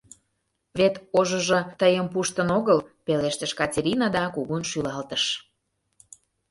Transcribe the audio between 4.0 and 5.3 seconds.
да кугун шӱлалтыш.